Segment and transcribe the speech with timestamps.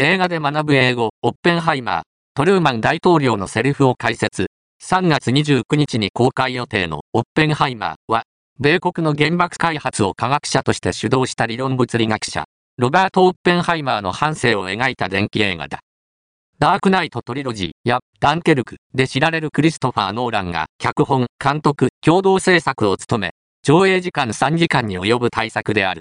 [0.00, 2.02] 映画で学ぶ英語、オッペンハイマー、
[2.32, 4.46] トルーマン大統領のセリフを解説。
[4.80, 8.22] 3月29日に公開予定のオッペンハイマーは、
[8.60, 12.44] 米国の原爆開発を科学者として主導した理論物理学者、
[12.76, 15.80] ロバート・オッペンハイマーの半生を描いた伝記映画だ。
[16.60, 23.30] ダークナイトトリロジーやダンケルクで知られるクリストファー・ノーランが脚本、監督、共同制作を務め、
[23.64, 25.96] 上映時間3時間に及ぶ大作である。